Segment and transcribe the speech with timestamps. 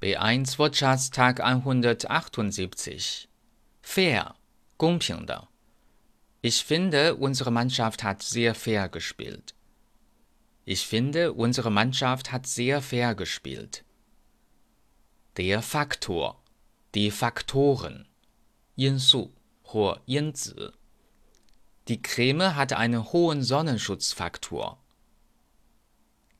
[0.00, 3.28] B1 Wirtschaftstag 178.
[3.82, 4.34] Fair,
[4.76, 5.48] 公平的。
[6.40, 9.54] Ich finde, unsere Mannschaft hat sehr fair gespielt.
[10.64, 13.84] Ich finde, unsere Mannschaft hat sehr fair gespielt.
[15.36, 16.42] Der Faktor,
[16.94, 18.06] die Faktoren,
[18.76, 19.30] 因素
[19.62, 20.72] 或因子。
[21.88, 24.78] Die Creme hat einen hohen Sonnenschutzfaktor.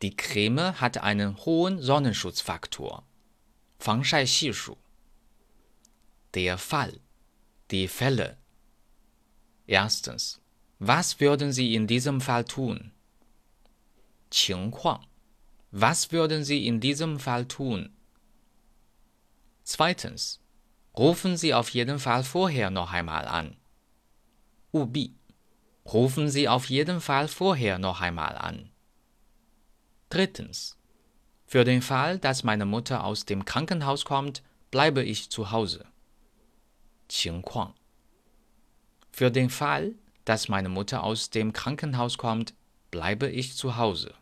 [0.03, 3.05] Die Creme hat einen hohen Sonnenschutzfaktor.
[3.87, 4.79] 防晒系数。
[6.35, 7.01] Der Fall,
[7.71, 8.39] die Fälle.
[9.67, 10.41] Erstens,
[10.79, 12.93] was würden Sie in diesem Fall tun?
[14.31, 15.07] 情况,
[15.71, 17.91] was würden Sie in diesem Fall tun?
[19.65, 20.41] Zweitens,
[20.97, 23.57] rufen Sie auf jeden Fall vorher noch einmal an.
[24.73, 25.15] 务必,
[25.85, 28.71] rufen Sie auf jeden Fall vorher noch einmal an.
[30.09, 30.77] Drittens,
[31.47, 35.85] für den Fall, dass meine Mutter aus dem Krankenhaus kommt, bleibe ich zu Hause.
[37.09, 37.75] 情况.
[39.11, 42.55] Für den Fall, dass meine Mutter aus dem Krankenhaus kommt,
[42.91, 44.15] bleibe ich zu Hause.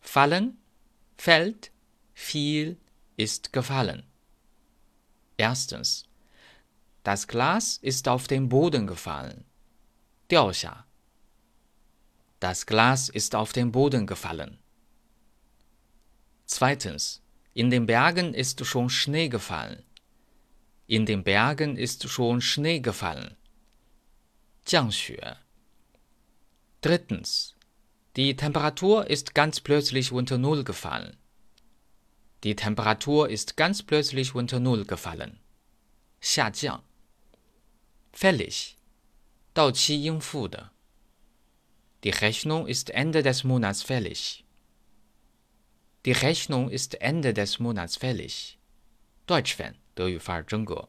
[0.00, 0.58] Fallen,
[1.16, 1.70] fällt,
[2.14, 2.76] fiel,
[3.16, 4.04] ist gefallen.
[5.36, 6.04] Erstens.
[7.04, 9.44] Das Glas ist auf den Boden gefallen.
[10.28, 10.86] 掉下.
[12.40, 14.58] Das Glas ist auf den Boden gefallen.
[16.50, 17.22] Zweitens.
[17.54, 19.82] In den Bergen ist schon Schnee gefallen.
[20.86, 23.36] In den Bergen ist schon Schnee gefallen.
[24.64, 25.36] 降雪.
[26.80, 27.54] Drittens.
[28.16, 31.16] Die Temperatur ist ganz plötzlich unter Null gefallen.
[32.44, 35.40] Die Temperatur ist ganz plötzlich unter Null gefallen.
[36.20, 36.82] 下降.
[38.12, 38.76] Fällig.
[39.54, 40.70] 到期应付的.
[42.04, 44.44] Die Rechnung ist Ende des Monats fällig.
[46.04, 48.58] Die Rechnung ist Ende des Monats fällig.
[49.26, 50.88] Deutsch-Fan 德语范儿真格。